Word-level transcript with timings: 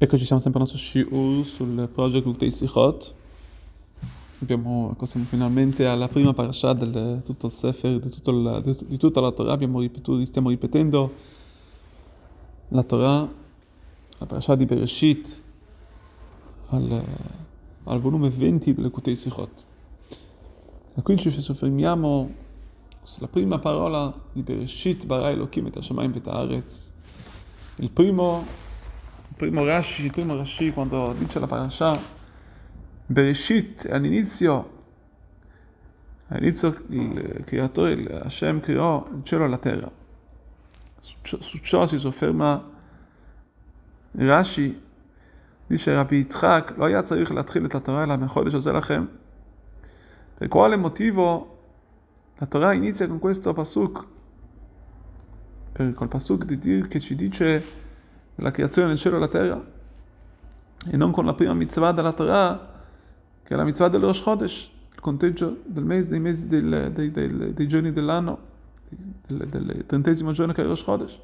Eccoci, 0.00 0.26
siamo 0.26 0.40
sempre 0.40 0.60
al 0.60 0.68
nostro 0.68 0.80
Shiur 0.80 1.44
sul 1.44 1.88
Project 1.92 2.24
Uktei 2.24 2.52
Sichot. 2.52 3.14
Abbiamo, 4.40 4.90
ecco, 4.92 5.06
siamo 5.06 5.26
finalmente 5.26 5.86
alla 5.86 6.06
prima 6.06 6.32
parasha 6.32 6.72
di 6.72 7.20
tutto 7.24 7.46
il 7.46 7.52
Sefer, 7.52 7.98
di, 7.98 8.08
tutto 8.08 8.30
il, 8.30 8.60
di, 8.62 8.86
di, 8.86 8.96
tutta 8.96 9.20
la 9.20 9.32
Torah. 9.32 9.56
Ripetuto, 9.56 10.24
stiamo 10.24 10.50
ripetendo 10.50 11.12
la 12.68 12.84
Torah, 12.84 13.28
la 14.18 14.26
parasha 14.26 14.54
di 14.54 14.66
Bereshit, 14.66 15.42
al, 16.68 17.02
al 17.82 17.98
volume 17.98 18.30
20 18.30 18.74
delle 18.74 18.86
Uktei 18.86 19.16
Sichot. 19.16 19.64
E 20.94 21.02
qui 21.02 21.18
ci 21.18 21.28
soffermiamo 21.28 22.32
sulla 23.02 23.26
prima 23.26 23.58
parola 23.58 24.14
di 24.30 24.42
Bereshit, 24.42 25.06
Bara 25.06 25.30
Elohim 25.30 25.66
et 25.66 25.76
Hashemayim 25.76 26.12
et 26.14 26.26
Haaretz. 26.28 26.92
Il 27.78 27.90
primo 27.90 28.66
primo 29.37 29.65
Rashi, 29.65 30.05
il 30.05 30.11
primo 30.11 30.35
Rashi 30.35 30.71
quando 30.71 31.13
dice 31.17 31.39
la 31.39 31.47
parasha 31.47 31.99
Bereshit 33.05 33.87
all'inizio 33.91 34.71
all'inizio 36.27 36.83
il 36.89 37.43
creatore 37.45 37.91
il 37.93 38.21
Hashem 38.23 38.59
creò 38.59 39.07
il 39.15 39.23
cielo 39.23 39.45
e 39.45 39.47
la 39.47 39.57
terra 39.57 39.91
su 40.99 41.15
ciò, 41.21 41.41
su 41.41 41.57
ciò 41.59 41.85
si 41.85 41.99
sofferma 41.99 42.71
Rashi 44.13 44.81
dice 45.67 45.93
Rabbi 45.93 46.15
Yitzhak 46.15 46.77
לא 46.77 46.85
היה 46.85 47.01
צריך 47.01 47.31
להתחיל 47.31 47.65
את 47.65 47.75
התורה 47.75 48.03
אלא 48.03 48.15
מחודש 48.17 48.53
הזה 48.53 48.71
לכם 48.71 49.05
per 50.39 50.47
quale 50.47 50.77
motivo 50.77 51.53
la 52.39 52.47
Torah 52.47 52.73
inizia 52.73 53.07
con 53.07 53.19
questo 53.19 53.53
pasuk 53.53 54.07
per 55.73 55.93
col 55.93 56.07
pasuk 56.07 56.45
di 56.45 56.57
dir 56.57 56.87
che 56.87 56.99
ci 56.99 57.15
dice 57.15 57.63
della 58.38 58.52
creazione 58.52 58.86
del 58.88 58.98
cielo 58.98 59.16
e 59.16 59.18
della 59.18 59.32
terra, 59.32 59.60
e 60.86 60.96
non 60.96 61.10
con 61.10 61.24
la 61.24 61.34
prima 61.34 61.54
mitzvah 61.54 61.90
della 61.90 62.12
Torah, 62.12 62.72
che 63.42 63.52
è 63.52 63.56
la 63.56 63.64
mitzvah 63.64 63.88
del 63.88 64.00
Rosh 64.00 64.22
Chodesh, 64.22 64.70
il 64.94 65.00
conteggio 65.00 65.58
del 65.64 65.82
mese, 65.84 66.08
dei, 66.08 66.20
mesi 66.20 66.46
del, 66.46 66.92
dei, 66.92 67.10
dei, 67.10 67.52
dei, 67.52 67.66
giorni 67.66 67.90
dell'anno, 67.90 68.38
del, 69.26 69.48
del 69.48 69.84
trentesimo 69.86 70.30
giorno 70.30 70.52
che 70.52 70.60
è 70.60 70.62
il 70.62 70.68
Rosh 70.68 70.84
Chodesh. 70.84 71.20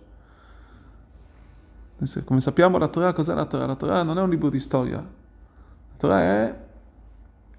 Come 2.24 2.40
sappiamo 2.40 2.78
la 2.78 2.88
Torah, 2.88 3.12
cos'è 3.12 3.32
la 3.32 3.46
Torah? 3.46 3.66
La 3.66 3.76
Torah 3.76 4.02
non 4.02 4.18
è 4.18 4.20
un 4.20 4.30
libro 4.30 4.50
di 4.50 4.58
storia, 4.58 4.96
la 4.96 5.96
Torah 5.96 6.20
è, 6.20 6.58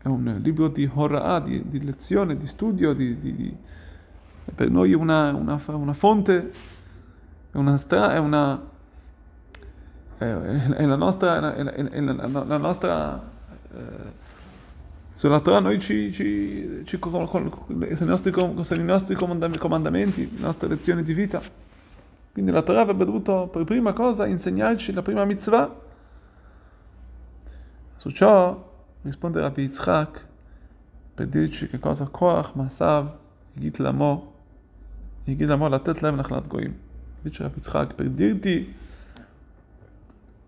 è 0.01 0.07
un 0.07 0.37
libro 0.41 0.67
di 0.67 0.89
hora'ah, 0.93 1.39
di, 1.39 1.65
di, 1.65 1.81
lezione, 1.81 2.35
di 2.35 2.45
studio, 2.45 2.91
di, 2.93 3.17
di, 3.21 3.55
è 4.43 4.51
per 4.51 4.69
noi 4.69 4.93
una, 4.93 5.33
una, 5.33 5.57
una 5.67 5.93
fonte, 5.93 6.51
è 7.51 7.57
una, 7.57 7.77
stra, 7.77 8.13
è 8.13 8.17
una 8.17 8.73
è 10.17 10.85
la 10.85 10.95
nostra, 10.95 11.55
è 11.55 11.63
la, 11.63 11.73
è 11.73 11.99
la, 11.99 12.43
la 12.45 12.57
nostra 12.57 13.21
eh, 13.73 14.23
sulla 15.15 15.39
Torah 15.39 15.61
noi 15.61 15.79
ci, 15.79 16.11
ci, 16.11 16.81
ci 16.83 16.99
con, 16.99 17.25
con, 17.25 17.49
sono, 17.49 17.87
i 17.87 18.05
nostri, 18.05 18.33
sono 18.33 18.81
i 18.81 18.83
nostri 18.83 19.15
comandamenti, 19.15 20.29
le 20.35 20.39
nostre 20.41 20.67
lezioni 20.67 21.03
di 21.03 21.13
vita. 21.13 21.41
Quindi 22.33 22.51
la 22.51 22.61
Torah 22.61 22.81
avrebbe 22.81 23.05
dovuto 23.05 23.47
per 23.47 23.63
prima 23.63 23.93
cosa 23.93 24.25
insegnarci 24.25 24.91
la 24.91 25.01
prima 25.01 25.23
mitzvah. 25.23 25.73
Su 27.95 28.09
ciò 28.11 28.73
risponde 29.03 29.39
Rabbi 29.39 29.61
Yitzhak 29.61 30.25
per 31.15 31.27
dirci 31.27 31.69
che 31.69 31.79
cosa 31.79 32.09
Koach, 32.11 32.53
Masav, 32.55 33.15
Yigit 33.53 33.77
Lamo, 33.77 34.33
Yigit 35.23 35.47
Lamo, 35.47 35.69
Latet 35.69 36.01
Lev 36.01 36.13
Nachlat 36.13 36.45
Goim. 36.47 36.75
Dice 37.21 37.41
Rabbi 37.43 37.55
Yitzhak 37.55 37.93
per 37.93 38.09
dirti 38.09 38.75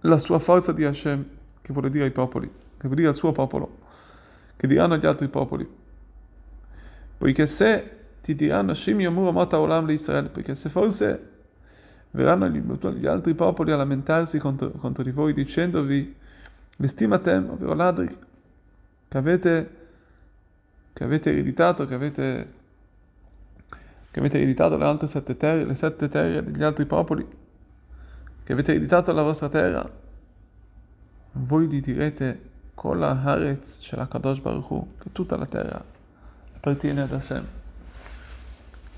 la 0.02 0.20
sua 0.20 0.40
forza 0.40 0.72
di 0.72 0.84
Hashem, 0.84 1.26
che 1.62 1.73
vuole 1.73 1.90
dire 1.90 2.06
ai 2.06 2.12
popoli, 2.12 2.48
che 2.48 2.81
vuole 2.81 2.95
dire 2.95 3.08
al 3.09 3.16
suo 3.16 3.31
popolo, 3.31 3.78
che 4.56 4.67
diranno 4.67 4.94
agli 4.94 5.06
altri 5.06 5.28
popoli. 5.28 5.67
Poiché 7.17 7.48
se 7.48 7.95
ti 8.22 8.36
diranno 8.36 8.72
Hashem 8.72 8.99
Yomur 8.99 9.30
Amata 9.30 9.60
Olam 9.60 9.86
di 9.86 9.94
Israele, 9.94 10.30
perché 10.30 10.54
se 10.54 10.70
forse 10.70 11.36
verranno 12.11 12.48
gli, 12.49 13.05
altri 13.05 13.33
popoli 13.33 13.72
a 13.72 13.76
lamentarsi 13.76 14.38
contro, 14.38 14.72
contro 14.72 15.04
di 15.04 15.11
voi 15.11 15.33
dicendovi 15.33 16.16
l'estimatem, 16.77 17.49
ovvero 17.49 17.73
ladri, 17.73 18.08
che 19.08 19.17
avete, 19.17 19.76
che 20.93 21.04
avete 21.04 21.32
ereditato, 21.32 21.86
che 21.86 21.93
avete, 21.93 22.54
che 24.11 24.20
avete 24.20 24.38
ereditato 24.38 24.77
le 24.77 24.86
altre 24.86 25.08
sette 25.08 25.38
terre, 25.38 25.66
le 25.66 25.76
sette 25.76 26.08
terre 26.08 26.43
degli 26.43 26.64
altri 26.64 26.86
popoli, 26.86 27.26
che 28.48 28.54
avete 28.54 28.72
ereditato 28.72 29.12
la 29.12 29.24
vostra 29.24 29.50
terra, 29.50 29.86
voi 31.34 31.68
gli 31.68 31.82
direte 31.82 32.50
con 32.76 32.98
la 32.98 33.10
Haaretz 33.22 33.80
c'è 33.80 33.98
la 33.98 34.08
Kadosh 34.08 34.40
Baruch 34.40 34.70
Hu, 34.70 34.94
che 35.00 35.12
tutta 35.12 35.36
la 35.36 35.46
terra 35.48 35.84
appartiene 36.56 37.02
ad 37.02 37.12
Hashem. 37.12 37.46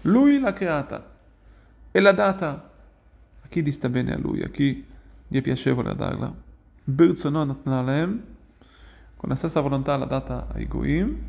Lui 0.01 0.39
l'ha 0.39 0.53
creata 0.53 1.03
e 1.89 1.99
l'ha 1.99 2.11
data 2.11 2.69
a 3.41 3.47
chi 3.47 3.63
gli 3.63 3.71
sta 3.71 3.89
bene 3.89 4.13
a 4.13 4.19
lui, 4.19 4.43
a 4.43 4.49
chi 4.49 4.85
gli 5.27 5.37
è 5.37 5.41
piacevole 5.41 5.89
a 5.89 5.95
darla. 5.95 6.31
Con 6.85 7.17
la 9.29 9.35
stessa 9.35 9.61
volontà 9.61 9.97
l'ha 9.97 10.05
data 10.05 10.45
ai 10.53 10.67
Goim 10.67 11.21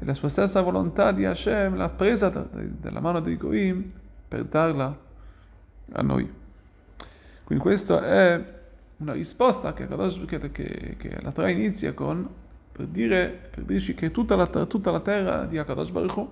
e 0.00 0.04
la 0.04 0.14
sua 0.14 0.28
stessa 0.28 0.60
volontà 0.60 1.12
di 1.12 1.24
Hashem 1.24 1.76
l'ha 1.76 1.88
presa 1.88 2.30
dalla 2.30 3.00
mano 3.00 3.20
dei 3.20 3.36
Goim 3.36 3.92
per 4.26 4.44
darla 4.46 4.98
a 5.92 6.02
noi. 6.02 6.40
Quindi 7.52 7.68
questa 7.68 8.02
è 8.02 8.44
una 8.96 9.12
risposta 9.12 9.74
che, 9.74 9.86
che, 9.86 10.96
che, 10.96 11.20
la 11.20 11.32
Torah 11.32 11.50
inizia 11.50 11.92
con 11.92 12.26
per, 12.72 12.86
dire, 12.86 13.50
per 13.50 13.64
dirci 13.64 13.92
che 13.92 14.10
tutta 14.10 14.36
la, 14.36 14.46
tutta 14.46 14.90
la 14.90 15.00
terra 15.00 15.44
di 15.44 15.58
Akadosh 15.58 15.90
Baruch 15.90 16.16
Hu, 16.16 16.30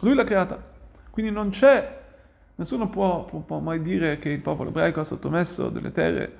lui 0.00 0.14
l'ha 0.14 0.24
creata. 0.24 0.60
Quindi 1.08 1.30
non 1.30 1.50
c'è, 1.50 2.00
nessuno 2.56 2.88
può, 2.88 3.24
può, 3.26 3.38
può, 3.38 3.60
mai 3.60 3.80
dire 3.80 4.18
che 4.18 4.30
il 4.30 4.40
popolo 4.40 4.70
ebraico 4.70 4.98
ha 4.98 5.04
sottomesso 5.04 5.68
delle 5.68 5.92
terre, 5.92 6.36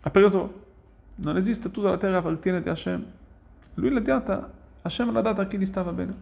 ha 0.00 0.10
preso, 0.10 0.64
non 1.16 1.36
esiste, 1.36 1.70
tutta 1.70 1.90
la 1.90 1.98
terra 1.98 2.16
appartiene 2.16 2.62
di 2.62 2.70
Hashem. 2.70 3.04
Lui 3.74 3.90
l'ha 3.90 4.00
data, 4.00 4.50
Hashem 4.80 5.12
l'ha 5.12 5.20
data 5.20 5.42
a 5.42 5.46
chi 5.46 5.58
gli 5.58 5.66
stava 5.66 5.92
bene. 5.92 6.14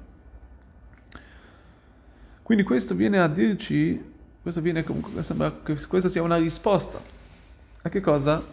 Quindi 2.43 2.65
questo 2.65 2.97
viene 2.97 3.21
a 3.21 3.29
dirci 3.29 4.13
questo 4.45 4.61
viene 4.61 4.85
comunque, 4.85 5.23
sembra 5.23 5.51
che 5.63 5.75
questa 5.87 6.11
sia 6.11 6.23
una 6.23 6.37
risposta. 6.37 7.01
A 7.81 7.89
che 7.89 8.03
cosa? 8.03 8.45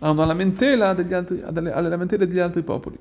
A 0.00 0.10
una 0.10 0.26
lamentela 0.26 0.92
degli 0.92 1.14
altri, 1.14 1.40
alle 1.42 1.88
lamentele 1.88 2.26
degli 2.26 2.38
altri 2.38 2.60
popoli. 2.62 2.98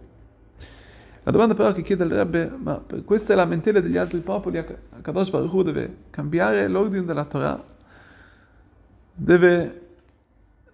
La 1.23 1.31
domanda 1.31 1.55
però 1.55 1.73
che 1.73 1.81
chiede 1.81 2.05
il 2.05 2.11
Rebbe, 2.11 2.49
ma 2.49 2.75
per 2.75 3.03
queste 3.03 3.35
lamentele 3.35 3.81
degli 3.81 3.97
altri 3.97 4.21
popoli, 4.21 4.63
Kadosh 5.01 5.29
Baruch 5.29 5.51
Hu 5.51 5.61
deve 5.61 5.95
cambiare 6.09 6.69
l'ordine 6.69 7.03
della 7.03 7.25
Torah? 7.25 7.61
Deve, 9.13 9.81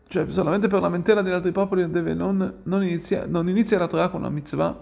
cioè 0.09 0.27
solamente 0.29 0.67
per 0.67 0.79
lamentela 0.79 1.23
degli 1.23 1.33
altri 1.33 1.51
popoli 1.51 1.89
deve 1.89 2.13
non, 2.13 2.53
non, 2.61 2.83
inizia, 2.83 3.25
non 3.25 3.49
inizia 3.49 3.79
la 3.79 3.87
Torah 3.87 4.09
con 4.09 4.19
una 4.19 4.29
mitzvah? 4.29 4.79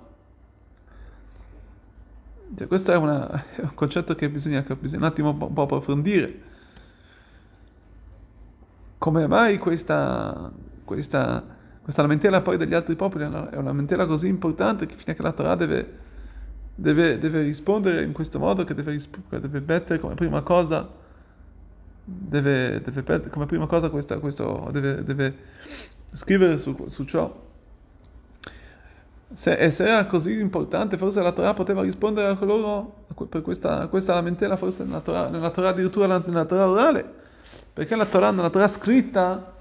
Cioè, 2.53 2.67
questo 2.67 2.91
è, 2.91 2.97
una, 2.97 3.31
è, 3.55 3.61
un 3.61 3.73
concetto 3.75 4.13
che 4.13 4.29
bisogna, 4.29 4.65
bisogna 4.77 5.03
un 5.03 5.07
attimo 5.07 5.29
un 5.29 5.53
po' 5.53 5.61
approfondire 5.61 6.49
come 9.01 9.25
mai 9.25 9.57
questa, 9.57 10.51
questa, 10.85 11.43
questa 11.81 12.03
lamentela 12.03 12.41
poi 12.41 12.57
degli 12.57 12.75
altri 12.75 12.95
popoli 12.95 13.23
è 13.23 13.27
una, 13.27 13.49
lamentela 13.63 14.05
così 14.05 14.27
importante 14.27 14.85
che 14.85 14.95
fino 14.95 15.13
a 15.13 15.15
che 15.15 15.23
la 15.23 15.31
Torah 15.31 15.55
deve, 15.55 15.97
deve, 16.75 17.17
deve 17.17 17.41
rispondere 17.41 18.03
in 18.03 18.11
questo 18.11 18.37
modo, 18.37 18.63
che 18.63 18.75
deve, 18.75 18.95
deve 19.27 19.63
mettere 19.65 19.97
come 19.97 20.13
prima 20.13 20.43
cosa, 20.43 20.87
deve, 22.03 22.79
deve 22.79 23.29
come 23.31 23.47
prima 23.47 23.65
cosa 23.65 23.89
questa, 23.89 24.19
questo, 24.19 24.69
deve, 24.71 25.35
scrivere 26.13 26.59
su, 26.59 26.85
su 26.85 27.03
ciò. 27.05 27.49
Se, 29.33 29.71
se, 29.71 29.83
era 29.83 30.05
così 30.05 30.37
importante, 30.37 30.97
forse 30.97 31.23
la 31.23 31.31
Torah 31.31 31.55
poteva 31.55 31.81
rispondere 31.81 32.27
a 32.27 32.45
loro 32.45 33.05
per 33.27 33.41
questa, 33.41 33.87
questa 33.87 34.13
lamentela, 34.13 34.57
forse 34.57 34.83
nella 34.83 34.99
Torah, 34.99 35.27
nella 35.27 35.49
Torah 35.49 35.69
addirittura 35.69 36.05
nella 36.19 36.45
Torah 36.45 36.69
orale 36.69 37.20
perché 37.73 37.95
la 37.95 38.05
Torah, 38.05 38.31
nella 38.31 38.49
Torah 38.49 38.67
scritta, 38.67 39.53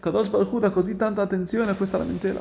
Kadosh 0.00 0.28
Baruch 0.28 0.58
dà 0.58 0.70
così 0.70 0.96
tanta 0.96 1.22
attenzione 1.22 1.70
a 1.70 1.74
questa 1.74 1.98
lamentela? 1.98 2.40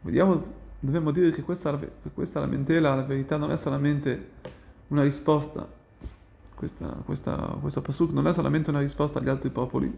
Vediamo, 0.00 0.44
dobbiamo 0.80 1.10
dire 1.10 1.30
che 1.30 1.42
questa, 1.42 1.78
questa 2.14 2.40
lamentela, 2.40 2.94
la 2.94 3.02
verità, 3.02 3.36
non 3.36 3.52
è 3.52 3.56
solamente 3.56 4.30
una 4.88 5.02
risposta, 5.02 5.68
questa, 6.54 6.86
questa, 7.04 7.56
questo 7.60 7.82
pasuk 7.82 8.12
non 8.12 8.26
è 8.26 8.32
solamente 8.32 8.70
una 8.70 8.80
risposta 8.80 9.18
agli 9.18 9.28
altri 9.28 9.50
popoli, 9.50 9.92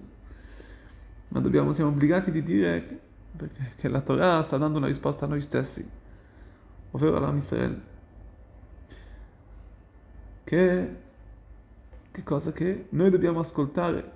ma 1.29 1.41
dobbiamo, 1.41 1.73
siamo 1.73 1.91
obbligati 1.91 2.31
di 2.31 2.43
dire 2.43 3.01
che 3.77 3.89
la 3.89 4.01
Torah 4.01 4.43
sta 4.43 4.57
dando 4.59 4.79
una 4.79 4.87
risposta 4.87 5.25
a 5.25 5.29
noi 5.29 5.41
stessi, 5.41 5.87
ovvero 6.91 7.17
alla 7.17 7.35
Israele, 7.35 7.81
che 10.45 11.03
che 12.15 12.23
cosa 12.23 12.53
che 12.53 12.87
noi 12.91 13.11
dobbiamo 13.11 13.41
ascoltare. 13.41 14.13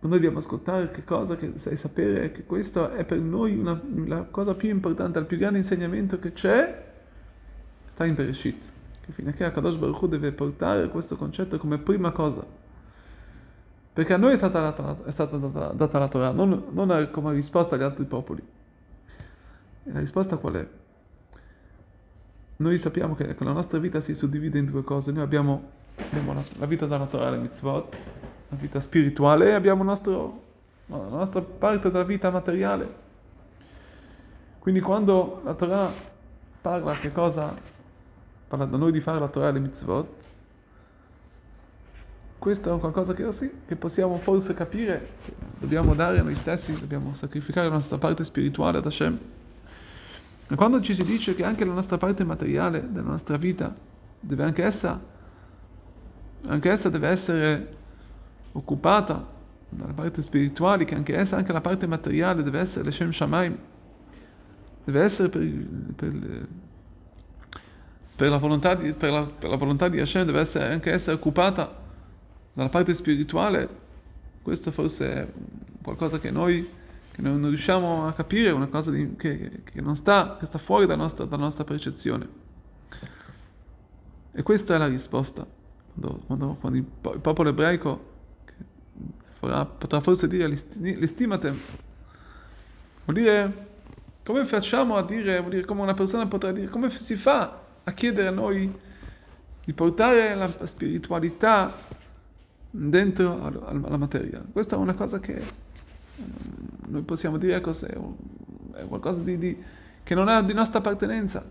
noi 0.00 0.12
dobbiamo 0.12 0.38
ascoltare 0.38 0.88
che 0.88 1.04
cosa, 1.04 1.36
che 1.36 1.52
sai 1.56 1.76
sapere 1.76 2.32
che 2.32 2.46
questo 2.46 2.88
è 2.92 3.04
per 3.04 3.18
noi 3.18 3.54
una, 3.54 3.78
la 4.06 4.22
cosa 4.22 4.54
più 4.54 4.70
importante, 4.70 5.18
il 5.18 5.26
più 5.26 5.36
grande 5.36 5.58
insegnamento 5.58 6.18
che 6.18 6.32
c'è, 6.32 6.86
sta 7.88 8.06
in 8.06 8.14
Bereshit. 8.14 8.64
Che 9.04 9.12
fino 9.12 9.28
a 9.28 9.32
che 9.34 9.44
Akadosh 9.44 9.76
Baruch 9.76 10.06
deve 10.06 10.32
portare 10.32 10.88
questo 10.88 11.16
concetto 11.16 11.58
come 11.58 11.76
prima 11.76 12.12
cosa. 12.12 12.42
Perché 13.92 14.14
a 14.14 14.16
noi 14.16 14.32
è 14.32 14.36
stata 14.36 14.62
data, 14.62 15.04
è 15.04 15.10
stata 15.10 15.36
data, 15.36 15.72
data 15.74 15.98
la 15.98 16.08
Torah, 16.08 16.30
non, 16.30 16.64
non 16.70 17.10
come 17.10 17.34
risposta 17.34 17.74
agli 17.74 17.82
altri 17.82 18.06
popoli. 18.06 18.42
E 19.84 19.92
la 19.92 19.98
risposta 19.98 20.38
qual 20.38 20.54
è? 20.54 20.66
Noi 22.60 22.76
sappiamo 22.78 23.14
che 23.14 23.36
la 23.38 23.52
nostra 23.52 23.78
vita 23.78 24.00
si 24.00 24.14
suddivide 24.14 24.58
in 24.58 24.64
due 24.64 24.82
cose. 24.82 25.12
Noi 25.12 25.22
abbiamo, 25.22 25.70
abbiamo 25.96 26.34
la, 26.34 26.42
la, 26.58 26.66
vita 26.66 26.86
dalla 26.86 27.06
Torah, 27.06 27.30
le 27.30 27.36
mitzvot, 27.36 27.96
la 28.48 28.56
vita 28.56 28.80
spirituale 28.80 29.50
e 29.50 29.52
abbiamo 29.52 29.84
nostro, 29.84 30.42
la 30.86 30.96
nostra 30.96 31.40
parte 31.40 31.88
della 31.88 32.02
vita 32.02 32.30
materiale. 32.30 33.06
Quindi 34.58 34.80
quando 34.80 35.40
la 35.44 35.54
Torah 35.54 35.88
parla 36.60 36.94
che 36.94 37.12
cosa 37.12 37.54
parla 38.48 38.64
da 38.64 38.76
noi 38.76 38.90
di 38.90 39.00
fare 39.00 39.20
la 39.20 39.28
Torah 39.28 39.50
e 39.50 39.52
le 39.52 39.60
mitzvot, 39.60 40.08
questo 42.38 42.74
è 42.74 42.78
qualcosa 42.80 43.14
che, 43.14 43.30
sì, 43.30 43.52
che 43.68 43.76
possiamo 43.76 44.16
forse 44.16 44.54
capire, 44.54 45.10
dobbiamo 45.60 45.94
dare 45.94 46.18
a 46.18 46.22
noi 46.24 46.34
stessi, 46.34 46.72
dobbiamo 46.72 47.14
sacrificare 47.14 47.68
la 47.68 47.74
nostra 47.74 47.98
parte 47.98 48.24
spirituale 48.24 48.78
ad 48.78 48.84
Hashem. 48.84 49.18
Quando 50.56 50.80
ci 50.80 50.94
si 50.94 51.04
dice 51.04 51.34
che 51.34 51.44
anche 51.44 51.64
la 51.64 51.74
nostra 51.74 51.98
parte 51.98 52.24
materiale 52.24 52.90
della 52.90 53.10
nostra 53.10 53.36
vita 53.36 53.74
deve 54.18 54.44
anche 54.44 54.62
essa, 54.64 54.98
anche 56.46 56.70
essa 56.70 56.88
deve 56.88 57.08
essere 57.08 57.76
occupata 58.52 59.36
dalla 59.68 59.92
parte 59.92 60.22
spirituale, 60.22 60.84
che 60.84 60.94
anche 60.94 61.14
essa, 61.14 61.36
anche 61.36 61.52
la 61.52 61.60
parte 61.60 61.86
materiale 61.86 62.42
deve 62.42 62.60
essere 62.60 62.84
l'Eshem 62.84 63.10
Shamaim, 63.10 63.56
deve 64.84 65.02
essere 65.02 65.28
per, 65.28 65.42
per, 65.94 66.48
per, 68.16 68.30
la 68.30 68.38
volontà 68.38 68.74
di, 68.74 68.92
per, 68.94 69.12
la, 69.12 69.24
per 69.24 69.50
la 69.50 69.56
volontà 69.56 69.88
di 69.88 70.00
Hashem, 70.00 70.24
deve 70.24 70.40
essere, 70.40 70.72
anche 70.72 70.90
essere 70.90 71.16
occupata 71.16 71.76
dalla 72.54 72.70
parte 72.70 72.94
spirituale, 72.94 73.68
questo 74.40 74.72
forse 74.72 75.12
è 75.12 75.28
qualcosa 75.82 76.18
che 76.18 76.30
noi 76.30 76.66
che 77.18 77.28
non 77.28 77.42
riusciamo 77.42 78.06
a 78.06 78.12
capire, 78.12 78.52
una 78.52 78.68
cosa 78.68 78.92
di, 78.92 79.16
che, 79.16 79.62
che, 79.64 79.80
non 79.80 79.96
sta, 79.96 80.36
che 80.38 80.46
sta 80.46 80.58
fuori 80.58 80.86
dalla 80.86 81.02
nostra, 81.02 81.24
dalla 81.24 81.42
nostra 81.42 81.64
percezione. 81.64 82.28
E 84.30 84.42
questa 84.44 84.76
è 84.76 84.78
la 84.78 84.86
risposta. 84.86 85.44
Quando, 85.94 86.20
quando, 86.26 86.56
quando 86.60 86.78
il 86.78 86.84
popolo 86.84 87.48
ebraico 87.48 88.12
farà, 89.40 89.64
potrà 89.64 90.00
forse 90.00 90.28
dire 90.28 90.46
l'estimate, 90.46 91.54
vuol 93.04 93.16
dire 93.16 93.66
come 94.22 94.44
facciamo 94.44 94.94
a 94.94 95.02
dire, 95.02 95.40
vuol 95.40 95.50
dire 95.50 95.64
come 95.64 95.82
una 95.82 95.94
persona 95.94 96.24
potrà 96.28 96.52
dire, 96.52 96.68
come 96.68 96.88
si 96.88 97.16
fa 97.16 97.62
a 97.82 97.92
chiedere 97.94 98.28
a 98.28 98.30
noi 98.32 98.72
di 99.64 99.72
portare 99.72 100.36
la 100.36 100.48
spiritualità 100.66 101.74
dentro 102.70 103.42
alla 103.42 103.96
materia. 103.96 104.40
Questa 104.52 104.76
è 104.76 104.78
una 104.78 104.94
cosa 104.94 105.18
che 105.18 105.66
noi 106.86 107.02
possiamo 107.02 107.36
dire 107.36 107.60
che 107.60 107.70
è 108.72 108.86
qualcosa 108.86 109.22
di, 109.22 109.38
di, 109.38 109.56
che 110.02 110.14
non 110.14 110.28
è 110.28 110.42
di 110.44 110.54
nostra 110.54 110.78
appartenenza. 110.78 111.44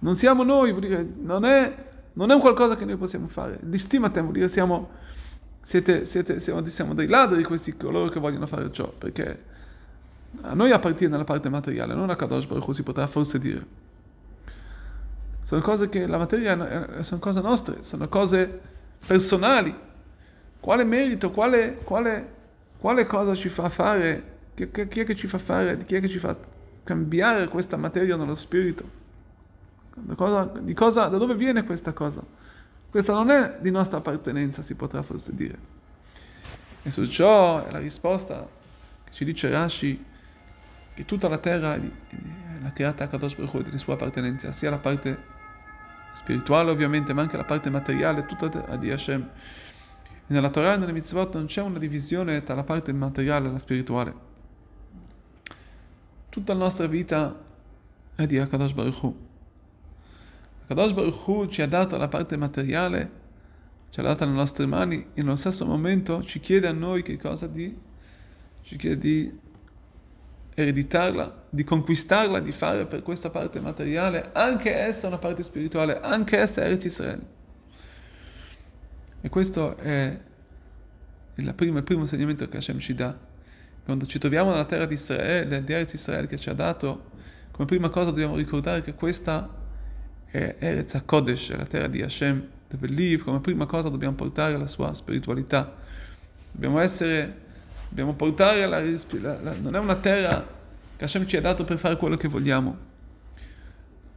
Non 0.00 0.14
siamo 0.14 0.42
noi, 0.42 0.70
vuol 0.70 0.82
dire, 0.82 1.06
non 1.20 1.44
è, 1.44 1.74
non 2.14 2.30
è 2.30 2.34
un 2.34 2.40
qualcosa 2.40 2.76
che 2.76 2.84
noi 2.84 2.96
possiamo 2.96 3.28
fare. 3.28 3.58
Di 3.60 3.78
stimate 3.78 4.20
vuol 4.20 4.32
dire 4.32 4.48
siamo, 4.48 4.90
siete, 5.60 6.04
siete, 6.06 6.40
siamo, 6.40 6.64
siamo 6.66 6.94
dei 6.94 7.08
ladri 7.08 7.42
questi 7.42 7.76
coloro 7.76 8.08
che 8.08 8.20
vogliono 8.20 8.46
fare 8.46 8.70
ciò, 8.72 8.90
perché 8.90 9.44
a 10.42 10.54
noi 10.54 10.70
appartiene 10.70 11.16
la 11.16 11.24
parte 11.24 11.48
materiale, 11.48 11.94
non 11.94 12.10
a 12.10 12.16
Kadosh 12.16 12.46
Baruch 12.46 12.74
si 12.74 12.82
potrà 12.82 13.06
forse 13.06 13.38
dire. 13.38 13.86
Sono 15.42 15.62
cose 15.62 15.88
che 15.88 16.06
la 16.06 16.18
materia 16.18 17.02
sono 17.02 17.20
cose 17.20 17.40
nostre, 17.40 17.82
sono 17.82 18.08
cose 18.08 18.60
personali. 19.06 19.74
Quale 20.60 20.84
merito, 20.84 21.30
quale, 21.30 21.78
quale 21.82 22.36
quale 22.78 23.06
cosa 23.06 23.34
ci 23.34 23.48
fa 23.48 23.68
fare, 23.68 24.36
chi, 24.54 24.64
è 24.64 24.88
che 24.88 25.14
ci 25.14 25.26
fa 25.26 25.38
fare, 25.38 25.76
chi 25.84 25.96
è 25.96 26.00
che 26.00 26.08
ci 26.08 26.18
fa 26.18 26.36
cambiare 26.84 27.48
questa 27.48 27.76
materia 27.76 28.16
nello 28.16 28.34
spirito? 28.34 28.96
Cosa, 30.14 30.44
di 30.60 30.74
cosa, 30.74 31.08
da 31.08 31.18
dove 31.18 31.34
viene 31.34 31.64
questa 31.64 31.92
cosa? 31.92 32.22
Questa 32.90 33.12
non 33.12 33.30
è 33.30 33.58
di 33.60 33.70
nostra 33.70 33.98
appartenenza, 33.98 34.62
si 34.62 34.74
potrà 34.74 35.02
forse 35.02 35.34
dire. 35.34 35.76
E 36.82 36.90
su 36.90 37.06
ciò 37.08 37.66
è 37.66 37.70
la 37.70 37.78
risposta 37.78 38.48
che 39.04 39.12
ci 39.12 39.24
dice 39.24 39.50
Rashi, 39.50 40.04
che 40.94 41.04
tutta 41.04 41.28
la 41.28 41.38
terra 41.38 41.74
è 41.74 42.72
creata 42.72 43.04
a 43.04 43.08
Kadosh 43.08 43.34
Baruch 43.34 43.62
delle 43.62 43.78
sue 43.78 43.92
appartenenze, 43.92 44.50
sia 44.52 44.70
la 44.70 44.78
parte 44.78 45.36
spirituale 46.14 46.70
ovviamente, 46.70 47.12
ma 47.12 47.22
anche 47.22 47.36
la 47.36 47.44
parte 47.44 47.70
materiale, 47.70 48.24
tutta 48.24 48.76
di 48.76 48.90
Hashem. 48.90 49.28
Nella 50.30 50.50
Torah 50.50 50.74
e 50.74 50.76
nelle 50.76 50.92
mitzvot 50.92 51.34
non 51.36 51.46
c'è 51.46 51.62
una 51.62 51.78
divisione 51.78 52.42
tra 52.42 52.54
la 52.54 52.62
parte 52.62 52.92
materiale 52.92 53.48
e 53.48 53.52
la 53.52 53.58
spirituale. 53.58 54.14
Tutta 56.28 56.52
la 56.52 56.58
nostra 56.58 56.86
vita 56.86 57.34
è 58.14 58.26
di 58.26 58.38
Akadosh 58.38 58.72
Baruch 58.72 59.02
Hu. 59.02 59.16
Akadosh 60.64 60.92
Baruch 60.92 61.26
Hu 61.26 61.46
ci 61.46 61.62
ha 61.62 61.66
dato 61.66 61.96
la 61.96 62.08
parte 62.08 62.36
materiale, 62.36 63.10
ci 63.88 64.00
ha 64.00 64.02
data 64.02 64.26
nelle 64.26 64.36
nostre 64.36 64.66
mani 64.66 65.06
e 65.14 65.22
nello 65.22 65.36
stesso 65.36 65.64
momento 65.64 66.22
ci 66.22 66.40
chiede 66.40 66.66
a 66.66 66.72
noi 66.72 67.02
che 67.02 67.16
cosa 67.16 67.46
di... 67.46 67.74
ci 68.60 68.76
chiede 68.76 68.98
di 68.98 69.38
ereditarla, 70.52 71.44
di 71.48 71.64
conquistarla, 71.64 72.40
di 72.40 72.52
fare 72.52 72.84
per 72.84 73.02
questa 73.02 73.30
parte 73.30 73.60
materiale, 73.60 74.28
anche 74.34 74.74
essa 74.74 75.06
una 75.06 75.16
parte 75.16 75.42
spirituale, 75.42 76.00
anche 76.02 76.36
essa 76.36 76.62
Eretz 76.62 76.84
Israele. 76.84 77.36
E 79.20 79.28
questo 79.28 79.76
è 79.76 80.18
il 81.34 81.54
primo, 81.54 81.78
il 81.78 81.84
primo 81.84 82.02
insegnamento 82.02 82.48
che 82.48 82.56
Hashem 82.56 82.78
ci 82.78 82.94
dà. 82.94 83.16
Quando 83.84 84.06
ci 84.06 84.18
troviamo 84.18 84.50
nella 84.50 84.64
terra 84.64 84.86
di 84.86 84.94
Israele, 84.94 85.64
di 85.64 85.72
Eretz 85.72 85.94
Israele 85.94 86.26
che 86.26 86.38
ci 86.38 86.50
ha 86.50 86.54
dato, 86.54 87.10
come 87.50 87.66
prima 87.66 87.88
cosa 87.88 88.10
dobbiamo 88.10 88.36
ricordare 88.36 88.82
che 88.82 88.94
questa 88.94 89.48
è 90.26 90.56
Eretz 90.58 90.94
HaKodesh, 90.94 91.56
la 91.56 91.64
terra 91.64 91.88
di 91.88 92.02
Hashem, 92.02 92.46
dove 92.68 92.86
lì 92.86 93.16
come 93.16 93.40
prima 93.40 93.66
cosa 93.66 93.88
dobbiamo 93.88 94.14
portare 94.14 94.56
la 94.56 94.66
sua 94.66 94.92
spiritualità. 94.94 95.74
Dobbiamo 96.50 96.78
essere, 96.78 97.34
dobbiamo 97.88 98.14
portare 98.14 98.66
la, 98.66 98.80
la, 98.80 99.40
la 99.40 99.54
non 99.60 99.74
è 99.74 99.78
una 99.78 99.96
terra 99.96 100.46
che 100.96 101.04
Hashem 101.04 101.26
ci 101.26 101.36
ha 101.36 101.40
dato 101.40 101.64
per 101.64 101.78
fare 101.78 101.96
quello 101.96 102.16
che 102.16 102.28
vogliamo, 102.28 102.76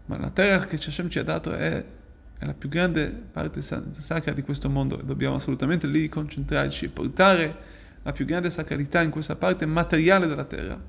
ma 0.06 0.18
la 0.18 0.30
terra 0.32 0.66
che 0.66 0.76
Hashem 0.76 1.10
ci 1.10 1.20
ha 1.20 1.24
dato 1.24 1.54
è 1.54 1.84
è 2.42 2.46
la 2.48 2.56
più 2.56 2.70
grande 2.70 3.08
parte 3.32 3.62
sacra 3.62 4.34
di 4.34 4.42
questo 4.42 4.68
mondo 4.68 5.00
e 5.00 5.04
dobbiamo 5.04 5.36
assolutamente 5.36 5.86
lì 5.86 6.10
concentrarci 6.10 6.86
e 6.86 6.90
portare 6.90 7.56
la 8.02 8.12
più 8.14 8.26
grande 8.26 8.50
sacralità 8.50 9.00
in 9.04 9.12
questa 9.12 9.36
parte 9.36 9.68
materiale 9.68 10.26
della 10.26 10.46
terra. 10.46 10.82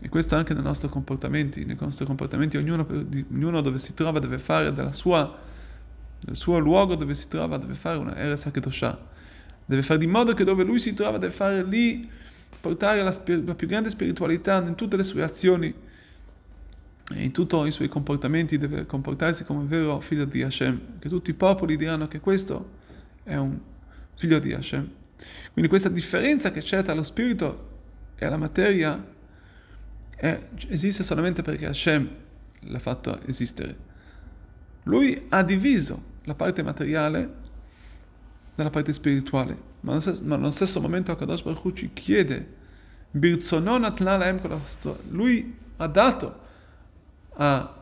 E 0.00 0.08
questo 0.08 0.34
anche 0.34 0.52
nei 0.52 0.64
nostri 0.64 0.88
comportamenti, 0.88 1.64
nei 1.64 1.76
nostri 1.78 2.06
comportamenti, 2.06 2.56
ognuno, 2.56 2.84
ognuno 3.30 3.60
dove 3.60 3.78
si 3.78 3.94
trova 3.94 4.18
deve 4.18 4.38
fare 4.38 4.72
della 4.72 4.92
sua, 4.92 5.32
del 6.18 6.34
suo 6.34 6.58
luogo 6.58 6.96
dove 6.96 7.14
si 7.14 7.28
trova 7.28 7.56
deve 7.56 7.74
fare 7.74 7.96
una 7.96 8.16
era 8.16 8.36
sacredosha. 8.36 8.98
Deve 9.64 9.84
fare 9.84 10.00
di 10.00 10.08
modo 10.08 10.34
che 10.34 10.42
dove 10.42 10.64
lui 10.64 10.80
si 10.80 10.92
trova 10.92 11.18
deve 11.18 11.32
fare 11.32 11.62
lì, 11.62 12.10
portare 12.60 13.04
la, 13.04 13.16
la 13.44 13.54
più 13.54 13.68
grande 13.68 13.90
spiritualità 13.90 14.60
in 14.60 14.74
tutte 14.74 14.96
le 14.96 15.04
sue 15.04 15.22
azioni 15.22 15.72
in 17.14 17.32
tutti 17.32 17.56
i 17.56 17.72
suoi 17.72 17.88
comportamenti 17.88 18.58
deve 18.58 18.86
comportarsi 18.86 19.44
come 19.44 19.60
un 19.60 19.66
vero 19.66 20.00
figlio 20.00 20.24
di 20.24 20.42
Hashem, 20.42 20.98
che 20.98 21.08
tutti 21.08 21.30
i 21.30 21.34
popoli 21.34 21.76
diranno 21.76 22.08
che 22.08 22.20
questo 22.20 22.78
è 23.22 23.36
un 23.36 23.58
figlio 24.14 24.38
di 24.38 24.52
Hashem. 24.52 24.88
Quindi 25.52 25.68
questa 25.68 25.88
differenza 25.88 26.50
che 26.50 26.60
c'è 26.60 26.82
tra 26.82 26.94
lo 26.94 27.02
spirito 27.02 27.68
e 28.16 28.28
la 28.28 28.36
materia 28.36 29.02
è, 30.16 30.40
esiste 30.68 31.02
solamente 31.02 31.42
perché 31.42 31.66
Hashem 31.66 32.08
l'ha 32.60 32.78
fatto 32.78 33.20
esistere. 33.26 33.88
Lui 34.84 35.26
ha 35.30 35.42
diviso 35.42 36.02
la 36.24 36.34
parte 36.34 36.62
materiale 36.62 37.38
dalla 38.54 38.70
parte 38.70 38.92
spirituale, 38.92 39.56
ma 39.80 39.90
nello 39.90 40.00
stesso, 40.00 40.22
ma 40.24 40.36
nello 40.36 40.50
stesso 40.50 40.80
momento 40.80 41.12
Akadosh 41.12 41.42
Baruch 41.42 41.64
Hu 41.64 41.72
ci 41.72 41.90
chiede, 41.92 42.58
lui 45.08 45.54
ha 45.76 45.86
dato 45.86 46.48
a 47.34 47.74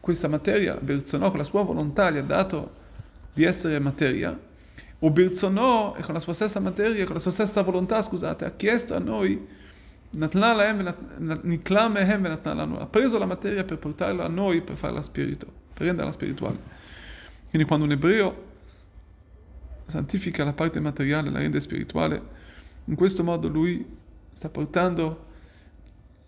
questa 0.00 0.28
materia, 0.28 0.76
Birzonò 0.76 1.30
con 1.30 1.38
la 1.38 1.44
sua 1.44 1.62
volontà 1.62 2.10
gli 2.10 2.18
ha 2.18 2.22
dato 2.22 2.84
di 3.32 3.44
essere 3.44 3.78
materia, 3.78 4.38
o 4.98 5.10
Birzonò 5.10 5.94
e 5.96 6.02
con 6.02 6.14
la 6.14 6.20
sua 6.20 6.32
stessa 6.32 6.60
materia, 6.60 7.04
con 7.04 7.14
la 7.14 7.20
sua 7.20 7.30
stessa 7.30 7.62
volontà, 7.62 8.00
scusate, 8.02 8.44
ha 8.44 8.52
chiesto 8.52 8.94
a 8.94 8.98
noi, 8.98 9.46
ha 10.18 10.28
preso 12.86 13.18
la 13.18 13.26
materia 13.26 13.64
per 13.64 13.78
portarla 13.78 14.24
a 14.24 14.28
noi, 14.28 14.62
per 14.62 14.76
farla 14.76 15.02
spirito, 15.02 15.46
per 15.74 15.86
renderla 15.86 16.12
spirituale. 16.12 16.58
Quindi 17.50 17.66
quando 17.66 17.84
un 17.84 17.92
ebreo 17.92 18.44
santifica 19.86 20.44
la 20.44 20.52
parte 20.52 20.80
materiale, 20.80 21.30
la 21.30 21.38
rende 21.38 21.60
spirituale, 21.60 22.44
In 22.88 22.94
questo 22.94 23.24
modo 23.24 23.48
lui 23.48 23.84
sta 24.30 24.48
portando, 24.48 25.25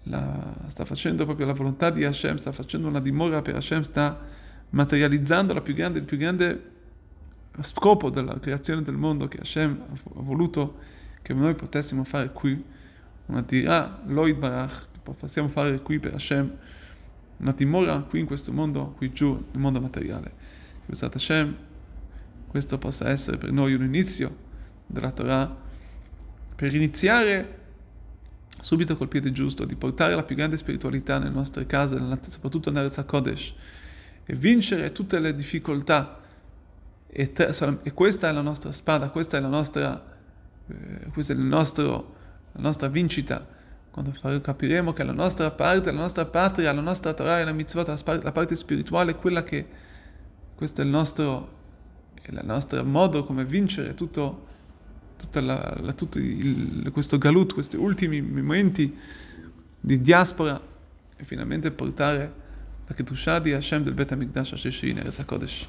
la, 0.08 0.54
sta 0.66 0.84
facendo 0.84 1.24
proprio 1.24 1.46
la 1.46 1.52
volontà 1.52 1.90
di 1.90 2.04
Hashem, 2.04 2.36
sta 2.36 2.52
facendo 2.52 2.88
una 2.88 3.00
dimora 3.00 3.42
per 3.42 3.56
Hashem, 3.56 3.82
sta 3.82 4.18
materializzando 4.70 5.60
più 5.62 5.74
grande, 5.74 5.98
il 5.98 6.04
più 6.04 6.16
grande 6.16 6.76
scopo 7.60 8.10
della 8.10 8.38
creazione 8.38 8.82
del 8.82 8.96
mondo 8.96 9.26
che 9.26 9.38
Hashem 9.38 9.84
ha 9.90 10.20
voluto 10.20 10.78
che 11.22 11.34
noi 11.34 11.54
potessimo 11.54 12.04
fare 12.04 12.32
qui, 12.32 12.62
una 13.26 13.42
dirà 13.42 14.00
Loid 14.06 14.36
Barach, 14.36 14.86
che 14.92 15.12
possiamo 15.12 15.48
fare 15.48 15.80
qui 15.82 15.98
per 15.98 16.14
Hashem, 16.14 16.56
una 17.38 17.52
dimora 17.52 18.00
qui 18.00 18.20
in 18.20 18.26
questo 18.26 18.52
mondo, 18.52 18.94
qui 18.96 19.12
giù, 19.12 19.32
nel 19.32 19.60
mondo 19.60 19.80
materiale. 19.80 20.32
Che 20.86 21.04
Hashem, 21.04 21.56
questo 22.46 22.78
possa 22.78 23.08
essere 23.08 23.36
per 23.36 23.52
noi 23.52 23.74
un 23.74 23.84
inizio 23.84 24.34
della 24.86 25.10
Torah 25.10 25.54
per 26.54 26.74
iniziare 26.74 27.56
subito 28.60 28.96
col 28.96 29.08
piede 29.08 29.32
giusto, 29.32 29.64
di 29.64 29.76
portare 29.76 30.14
la 30.14 30.22
più 30.22 30.36
grande 30.36 30.56
spiritualità 30.56 31.18
nelle 31.18 31.30
nostre 31.30 31.66
case, 31.66 31.98
soprattutto 32.28 32.70
nell'Erza 32.70 33.04
Kodesh, 33.04 33.54
e 34.24 34.34
vincere 34.34 34.92
tutte 34.92 35.18
le 35.18 35.34
difficoltà. 35.34 36.20
E, 37.06 37.32
te, 37.32 37.50
e, 37.82 37.92
questa 37.92 38.28
è 38.28 38.32
la 38.32 38.42
nostra 38.42 38.72
spada, 38.72 39.10
questa 39.10 39.38
è 39.38 39.40
la 39.40 39.48
nostra, 39.48 40.04
eh, 40.66 41.06
questa 41.12 41.32
è 41.32 41.36
nostro, 41.36 42.14
la 42.52 42.60
nostra 42.60 42.88
vincita. 42.88 43.56
Quando 43.90 44.12
capiremo 44.40 44.92
che 44.92 45.02
la 45.02 45.12
nostra 45.12 45.50
parte, 45.50 45.90
la 45.90 46.00
nostra 46.00 46.24
patria, 46.26 46.72
la 46.72 46.80
nostra 46.80 47.14
Torah 47.14 47.40
e 47.40 47.44
la 47.44 47.52
mitzvah, 47.52 47.84
la, 47.84 48.32
parte 48.32 48.54
spirituale 48.54 49.16
quella 49.16 49.42
che, 49.42 49.66
questo 50.54 50.82
è 50.82 50.84
il 50.84 50.90
nostro, 50.90 51.56
è 52.14 52.30
il 52.30 52.40
nostro 52.44 52.84
modo 52.84 53.24
come 53.24 53.44
vincere 53.44 53.94
tutto 53.94 54.46
la, 55.32 55.76
la, 55.80 55.92
tutto 55.92 56.18
il, 56.18 56.90
questo 56.92 57.18
galut, 57.18 57.54
questi 57.54 57.76
ultimi 57.76 58.20
momenti 58.20 58.96
di 59.80 60.00
diaspora 60.00 60.60
e 61.16 61.24
finalmente 61.24 61.70
portare 61.70 62.32
la 62.86 62.94
Kedushah 62.94 63.38
di 63.40 63.52
Hashem 63.52 63.82
del 63.82 63.94
Bet 63.94 64.12
HaMikdash 64.12 64.52
Hashishi 64.52 64.90
in 64.90 64.98
Eretz 64.98 65.18
HaKodesh. 65.18 65.66